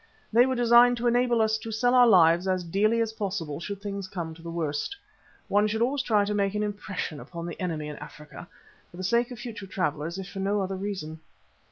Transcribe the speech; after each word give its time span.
They 0.33 0.47
were 0.47 0.55
designed 0.55 0.97
to 0.97 1.05
enable 1.05 1.43
us 1.43 1.59
to 1.59 1.71
sell 1.71 1.93
our 1.93 2.07
lives 2.07 2.47
as 2.47 2.63
dearly 2.63 3.01
as 3.01 3.13
possible, 3.13 3.59
should 3.59 3.83
things 3.83 4.07
come 4.07 4.33
to 4.33 4.41
the 4.41 4.49
worst. 4.49 4.97
One 5.47 5.67
should 5.67 5.83
always 5.83 6.01
try 6.01 6.25
to 6.25 6.33
make 6.33 6.55
an 6.55 6.63
impression 6.63 7.19
upon 7.19 7.45
the 7.45 7.61
enemy 7.61 7.87
in 7.87 7.97
Africa, 7.97 8.47
for 8.89 8.97
the 8.97 9.03
sake 9.03 9.29
of 9.29 9.37
future 9.37 9.67
travellers 9.67 10.17
if 10.17 10.27
for 10.27 10.39
no 10.39 10.59
other 10.59 10.75
reason. 10.75 11.19